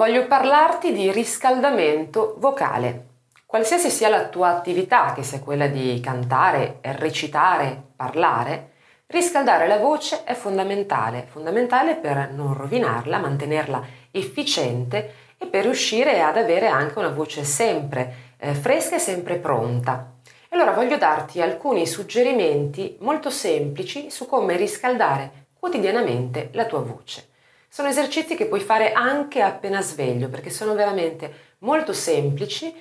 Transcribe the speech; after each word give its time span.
voglio 0.00 0.26
parlarti 0.26 0.94
di 0.94 1.12
riscaldamento 1.12 2.36
vocale. 2.38 3.08
Qualsiasi 3.44 3.90
sia 3.90 4.08
la 4.08 4.28
tua 4.28 4.48
attività, 4.48 5.12
che 5.12 5.22
sia 5.22 5.40
quella 5.40 5.66
di 5.66 6.00
cantare, 6.02 6.78
recitare, 6.80 7.78
parlare, 7.96 8.70
riscaldare 9.08 9.66
la 9.66 9.76
voce 9.76 10.24
è 10.24 10.32
fondamentale, 10.32 11.26
fondamentale 11.30 11.96
per 11.96 12.30
non 12.32 12.54
rovinarla, 12.54 13.18
mantenerla 13.18 13.84
efficiente 14.10 15.12
e 15.36 15.44
per 15.44 15.64
riuscire 15.64 16.22
ad 16.22 16.38
avere 16.38 16.68
anche 16.68 16.98
una 16.98 17.10
voce 17.10 17.44
sempre 17.44 18.14
eh, 18.38 18.54
fresca 18.54 18.96
e 18.96 19.00
sempre 19.00 19.36
pronta. 19.36 20.12
Allora 20.48 20.70
voglio 20.70 20.96
darti 20.96 21.42
alcuni 21.42 21.86
suggerimenti 21.86 22.96
molto 23.00 23.28
semplici 23.28 24.10
su 24.10 24.24
come 24.24 24.56
riscaldare 24.56 25.48
quotidianamente 25.58 26.48
la 26.52 26.64
tua 26.64 26.80
voce. 26.80 27.28
Sono 27.72 27.86
esercizi 27.86 28.34
che 28.34 28.46
puoi 28.46 28.58
fare 28.58 28.90
anche 28.90 29.40
appena 29.42 29.80
sveglio 29.80 30.28
perché 30.28 30.50
sono 30.50 30.74
veramente 30.74 31.54
molto 31.58 31.92
semplici, 31.92 32.74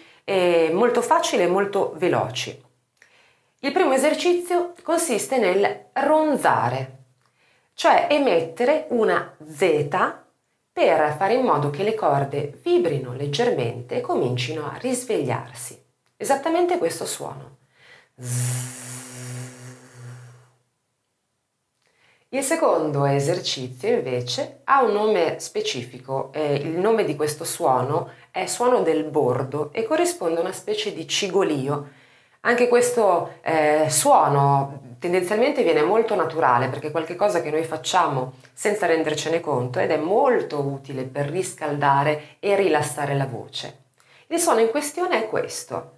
molto 0.71 1.03
facili 1.03 1.43
e 1.43 1.47
molto 1.47 1.93
veloci. 1.95 2.59
Il 3.59 3.71
primo 3.71 3.93
esercizio 3.93 4.73
consiste 4.81 5.37
nel 5.37 5.89
ronzare, 5.93 7.03
cioè 7.75 8.07
emettere 8.09 8.87
una 8.89 9.35
Z 9.47 9.87
per 10.71 11.15
fare 11.15 11.35
in 11.35 11.45
modo 11.45 11.69
che 11.69 11.83
le 11.83 11.93
corde 11.93 12.59
vibrino 12.63 13.13
leggermente 13.13 13.97
e 13.97 14.01
comincino 14.01 14.65
a 14.65 14.75
risvegliarsi. 14.75 15.79
Esattamente 16.17 16.79
questo 16.79 17.05
suono. 17.05 17.57
Il 22.31 22.43
secondo 22.43 23.05
esercizio 23.05 23.89
invece 23.89 24.59
ha 24.65 24.83
un 24.83 24.91
nome 24.91 25.39
specifico, 25.39 26.29
eh, 26.31 26.57
il 26.57 26.77
nome 26.77 27.03
di 27.03 27.15
questo 27.15 27.43
suono 27.43 28.11
è 28.29 28.45
suono 28.45 28.83
del 28.83 29.05
bordo 29.05 29.71
e 29.73 29.83
corrisponde 29.83 30.37
a 30.37 30.41
una 30.41 30.51
specie 30.51 30.93
di 30.93 31.07
cigolio. 31.07 31.89
Anche 32.41 32.67
questo 32.67 33.37
eh, 33.41 33.87
suono 33.89 34.95
tendenzialmente 34.99 35.63
viene 35.63 35.81
molto 35.81 36.13
naturale 36.13 36.67
perché 36.67 36.89
è 36.89 36.91
qualcosa 36.91 37.41
che 37.41 37.49
noi 37.49 37.63
facciamo 37.63 38.33
senza 38.53 38.85
rendercene 38.85 39.39
conto 39.39 39.79
ed 39.79 39.89
è 39.89 39.97
molto 39.97 40.61
utile 40.61 41.05
per 41.05 41.31
riscaldare 41.31 42.35
e 42.39 42.55
rilassare 42.55 43.15
la 43.15 43.25
voce. 43.25 43.77
Il 44.27 44.37
suono 44.37 44.59
in 44.59 44.69
questione 44.69 45.23
è 45.23 45.27
questo. 45.27 45.93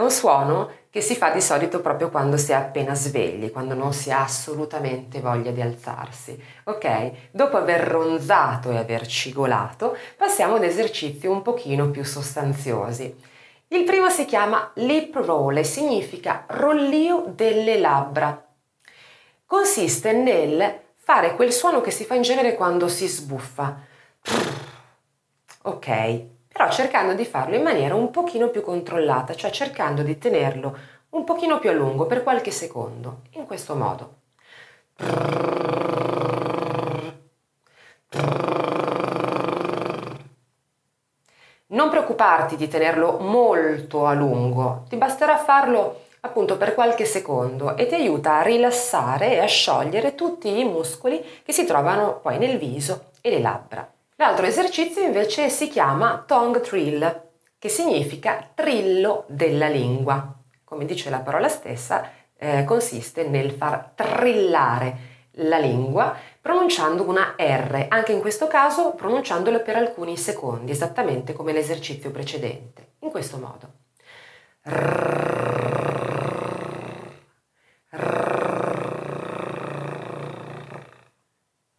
È 0.00 0.02
un 0.02 0.10
suono 0.10 0.70
che 0.88 1.02
si 1.02 1.14
fa 1.14 1.28
di 1.28 1.42
solito 1.42 1.82
proprio 1.82 2.08
quando 2.08 2.38
si 2.38 2.52
è 2.52 2.54
appena 2.54 2.94
svegli, 2.94 3.52
quando 3.52 3.74
non 3.74 3.92
si 3.92 4.10
ha 4.10 4.22
assolutamente 4.22 5.20
voglia 5.20 5.50
di 5.50 5.60
alzarsi. 5.60 6.42
Ok? 6.64 7.28
Dopo 7.30 7.58
aver 7.58 7.82
ronzato 7.82 8.70
e 8.70 8.78
aver 8.78 9.06
cigolato, 9.06 9.94
passiamo 10.16 10.54
ad 10.54 10.64
esercizi 10.64 11.26
un 11.26 11.42
pochino 11.42 11.90
più 11.90 12.02
sostanziosi. 12.02 13.14
Il 13.68 13.84
primo 13.84 14.08
si 14.08 14.24
chiama 14.24 14.70
lip 14.76 15.16
roll 15.16 15.58
e 15.58 15.64
significa 15.64 16.46
rollio 16.48 17.26
delle 17.36 17.78
labbra. 17.78 18.42
Consiste 19.44 20.12
nel 20.12 20.80
fare 20.94 21.34
quel 21.34 21.52
suono 21.52 21.82
che 21.82 21.90
si 21.90 22.04
fa 22.04 22.14
in 22.14 22.22
genere 22.22 22.54
quando 22.54 22.88
si 22.88 23.06
sbuffa. 23.06 23.80
Ok, 25.64 26.24
però 26.60 26.70
cercando 26.70 27.14
di 27.14 27.24
farlo 27.24 27.56
in 27.56 27.62
maniera 27.62 27.94
un 27.94 28.10
pochino 28.10 28.48
più 28.48 28.60
controllata, 28.60 29.34
cioè 29.34 29.50
cercando 29.50 30.02
di 30.02 30.18
tenerlo 30.18 30.76
un 31.10 31.24
pochino 31.24 31.58
più 31.58 31.70
a 31.70 31.72
lungo 31.72 32.04
per 32.04 32.22
qualche 32.22 32.50
secondo, 32.50 33.22
in 33.30 33.46
questo 33.46 33.74
modo. 33.74 34.16
Non 41.68 41.88
preoccuparti 41.88 42.56
di 42.56 42.68
tenerlo 42.68 43.20
molto 43.20 44.04
a 44.04 44.12
lungo, 44.12 44.84
ti 44.90 44.96
basterà 44.96 45.38
farlo 45.38 46.02
appunto 46.20 46.58
per 46.58 46.74
qualche 46.74 47.06
secondo 47.06 47.74
e 47.74 47.86
ti 47.86 47.94
aiuta 47.94 48.36
a 48.36 48.42
rilassare 48.42 49.32
e 49.32 49.38
a 49.38 49.46
sciogliere 49.46 50.14
tutti 50.14 50.58
i 50.58 50.64
muscoli 50.64 51.24
che 51.42 51.52
si 51.52 51.64
trovano 51.64 52.18
poi 52.18 52.36
nel 52.36 52.58
viso 52.58 53.12
e 53.22 53.30
le 53.30 53.40
labbra. 53.40 53.90
L'altro 54.20 54.44
esercizio 54.44 55.00
invece 55.00 55.48
si 55.48 55.68
chiama 55.68 56.22
tongue 56.26 56.60
trill, 56.60 57.28
che 57.58 57.70
significa 57.70 58.50
trillo 58.52 59.24
della 59.28 59.68
lingua. 59.68 60.36
Come 60.62 60.84
dice 60.84 61.08
la 61.08 61.20
parola 61.20 61.48
stessa, 61.48 62.06
eh, 62.36 62.64
consiste 62.64 63.26
nel 63.26 63.50
far 63.50 63.92
trillare 63.94 64.98
la 65.36 65.56
lingua 65.56 66.14
pronunciando 66.38 67.08
una 67.08 67.34
R, 67.38 67.86
anche 67.88 68.12
in 68.12 68.20
questo 68.20 68.46
caso 68.46 68.92
pronunciandola 68.92 69.60
per 69.60 69.76
alcuni 69.76 70.18
secondi, 70.18 70.70
esattamente 70.70 71.32
come 71.32 71.54
l'esercizio 71.54 72.10
precedente, 72.10 72.96
in 72.98 73.10
questo 73.10 73.38
modo. 73.38 73.72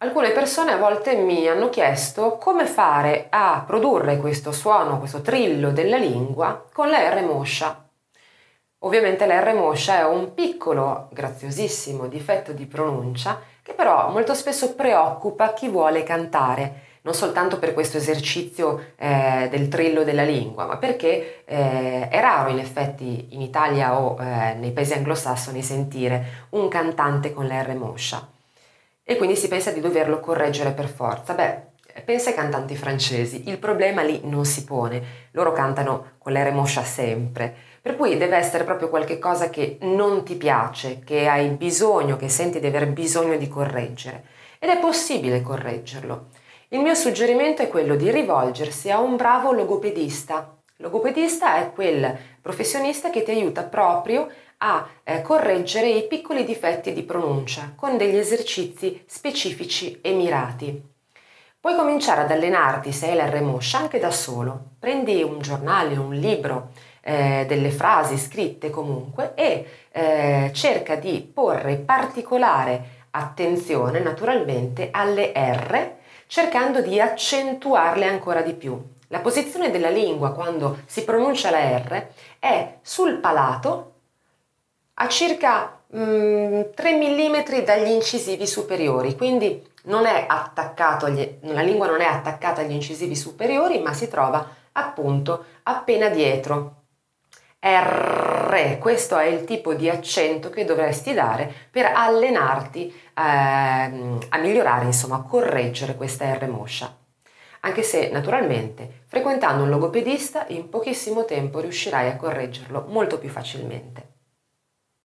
Alcune 0.02 0.30
persone 0.30 0.72
a 0.72 0.78
volte 0.78 1.14
mi 1.14 1.46
hanno 1.46 1.68
chiesto 1.68 2.36
come 2.36 2.66
fare 2.66 3.28
a 3.30 3.62
produrre 3.64 4.16
questo 4.16 4.50
suono, 4.50 4.98
questo 4.98 5.20
trillo 5.20 5.70
della 5.70 5.96
lingua 5.96 6.66
con 6.72 6.90
la 6.90 7.08
R 7.08 7.22
moscia. 7.22 7.88
Ovviamente 8.80 9.26
la 9.26 9.38
R 9.38 9.54
moscia 9.54 10.00
è 10.00 10.04
un 10.04 10.34
piccolo, 10.34 11.06
graziosissimo 11.12 12.08
difetto 12.08 12.50
di 12.50 12.66
pronuncia 12.66 13.40
che 13.62 13.74
però 13.74 14.10
molto 14.10 14.34
spesso 14.34 14.74
preoccupa 14.74 15.52
chi 15.52 15.68
vuole 15.68 16.02
cantare, 16.02 16.98
non 17.02 17.14
soltanto 17.14 17.60
per 17.60 17.72
questo 17.72 17.98
esercizio 17.98 18.94
eh, 18.96 19.46
del 19.52 19.68
trillo 19.68 20.02
della 20.02 20.24
lingua, 20.24 20.66
ma 20.66 20.78
perché 20.78 21.44
eh, 21.44 22.08
è 22.08 22.20
raro 22.20 22.50
in 22.50 22.58
effetti 22.58 23.28
in 23.30 23.40
Italia 23.40 23.96
o 23.96 24.20
eh, 24.20 24.54
nei 24.54 24.72
paesi 24.72 24.94
anglosassoni 24.94 25.62
sentire 25.62 26.48
un 26.50 26.66
cantante 26.66 27.32
con 27.32 27.46
la 27.46 27.62
R 27.62 27.76
moscia 27.76 28.32
e 29.04 29.16
quindi 29.16 29.36
si 29.36 29.48
pensa 29.48 29.70
di 29.70 29.80
doverlo 29.80 30.20
correggere 30.20 30.72
per 30.72 30.88
forza. 30.88 31.34
Beh, 31.34 31.70
pensa 32.04 32.30
ai 32.30 32.34
cantanti 32.34 32.76
francesi, 32.76 33.48
il 33.48 33.58
problema 33.58 34.02
lì 34.02 34.20
non 34.24 34.44
si 34.44 34.64
pone, 34.64 35.02
loro 35.32 35.52
cantano 35.52 36.12
con 36.18 36.32
l'R 36.32 36.52
moscia 36.52 36.82
sempre, 36.82 37.54
per 37.82 37.96
cui 37.96 38.16
deve 38.16 38.36
essere 38.36 38.64
proprio 38.64 38.88
qualcosa 38.88 39.50
che 39.50 39.78
non 39.82 40.24
ti 40.24 40.36
piace, 40.36 41.00
che 41.04 41.28
hai 41.28 41.48
bisogno, 41.48 42.16
che 42.16 42.28
senti 42.28 42.60
di 42.60 42.66
aver 42.66 42.88
bisogno 42.88 43.36
di 43.36 43.48
correggere 43.48 44.24
ed 44.58 44.70
è 44.70 44.78
possibile 44.78 45.42
correggerlo. 45.42 46.28
Il 46.68 46.80
mio 46.80 46.94
suggerimento 46.94 47.62
è 47.62 47.68
quello 47.68 47.96
di 47.96 48.10
rivolgersi 48.10 48.90
a 48.90 49.00
un 49.00 49.16
bravo 49.16 49.52
logopedista. 49.52 50.56
Logopedista 50.76 51.56
è 51.56 51.72
quel 51.72 52.16
professionista 52.40 53.10
che 53.10 53.24
ti 53.24 53.32
aiuta 53.32 53.64
proprio 53.64 54.28
a 54.64 54.86
eh, 55.02 55.22
correggere 55.22 55.88
i 55.88 56.06
piccoli 56.06 56.44
difetti 56.44 56.92
di 56.92 57.02
pronuncia 57.02 57.72
con 57.74 57.96
degli 57.96 58.16
esercizi 58.16 59.02
specifici 59.06 60.00
e 60.00 60.12
mirati. 60.12 60.90
Puoi 61.60 61.76
cominciare 61.76 62.22
ad 62.22 62.30
allenarti 62.30 62.92
se 62.92 63.10
hai 63.10 63.16
l'R 63.16 63.40
moscia 63.42 63.78
anche 63.78 63.98
da 63.98 64.10
solo. 64.10 64.70
Prendi 64.78 65.22
un 65.22 65.40
giornale, 65.40 65.96
un 65.96 66.14
libro, 66.14 66.70
eh, 67.02 67.44
delle 67.46 67.70
frasi 67.70 68.16
scritte 68.16 68.70
comunque 68.70 69.34
e 69.34 69.66
eh, 69.90 70.50
cerca 70.52 70.96
di 70.96 71.20
porre 71.20 71.76
particolare 71.76 73.00
attenzione 73.10 74.00
naturalmente 74.00 74.88
alle 74.90 75.32
R 75.34 75.94
cercando 76.26 76.80
di 76.80 77.00
accentuarle 77.00 78.06
ancora 78.06 78.40
di 78.40 78.54
più. 78.54 78.80
La 79.08 79.18
posizione 79.18 79.70
della 79.70 79.90
lingua 79.90 80.32
quando 80.32 80.78
si 80.86 81.04
pronuncia 81.04 81.50
la 81.50 81.76
R 81.78 82.06
è 82.38 82.78
sul 82.80 83.18
palato 83.18 83.91
a 84.94 85.08
circa 85.08 85.80
mm, 85.94 86.60
3 86.74 86.92
mm 86.96 87.64
dagli 87.64 87.90
incisivi 87.90 88.46
superiori, 88.46 89.16
quindi 89.16 89.70
agli, 91.06 91.38
la 91.40 91.62
lingua 91.62 91.86
non 91.86 92.00
è 92.00 92.06
attaccata 92.06 92.60
agli 92.60 92.72
incisivi 92.72 93.16
superiori, 93.16 93.80
ma 93.80 93.92
si 93.92 94.08
trova 94.08 94.46
appunto 94.72 95.44
appena 95.64 96.08
dietro. 96.08 96.76
R, 97.64 98.78
questo 98.80 99.16
è 99.18 99.26
il 99.26 99.44
tipo 99.44 99.74
di 99.74 99.88
accento 99.88 100.50
che 100.50 100.64
dovresti 100.64 101.14
dare 101.14 101.52
per 101.70 101.92
allenarti 101.94 102.88
eh, 102.88 103.20
a 103.20 104.38
migliorare, 104.38 104.86
insomma, 104.86 105.16
a 105.16 105.22
correggere 105.22 105.94
questa 105.94 106.32
R 106.34 106.48
moscia. 106.48 106.92
Anche 107.60 107.84
se, 107.84 108.08
naturalmente, 108.10 109.04
frequentando 109.06 109.62
un 109.62 109.68
logopedista 109.68 110.46
in 110.48 110.68
pochissimo 110.68 111.24
tempo 111.24 111.60
riuscirai 111.60 112.08
a 112.08 112.16
correggerlo 112.16 112.86
molto 112.88 113.18
più 113.18 113.28
facilmente. 113.28 114.11